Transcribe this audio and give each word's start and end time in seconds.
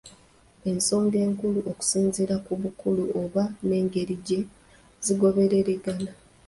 Ensonga 0.69 1.17
enkulu 1.25 1.59
okusinziira 1.71 2.35
ku 2.45 2.53
bukulu 2.61 3.03
oba 3.21 3.43
n'engeri 3.67 4.15
gye 4.27 4.39
zigoberegana. 5.05 6.11